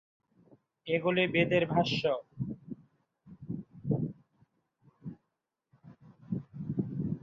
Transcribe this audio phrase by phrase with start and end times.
[0.87, 2.01] এগুলি বেদের ভাষ্য।